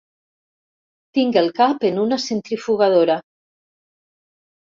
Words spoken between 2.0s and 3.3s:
una centrifugadora.